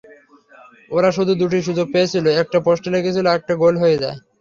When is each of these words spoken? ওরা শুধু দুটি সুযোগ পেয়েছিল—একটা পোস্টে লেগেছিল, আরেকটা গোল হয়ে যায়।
ওরা 0.91 1.09
শুধু 1.17 1.31
দুটি 1.41 1.59
সুযোগ 1.67 1.87
পেয়েছিল—একটা 1.93 2.57
পোস্টে 2.65 2.89
লেগেছিল, 2.95 3.25
আরেকটা 3.27 3.53
গোল 3.63 3.75
হয়ে 3.83 4.01
যায়। 4.03 4.17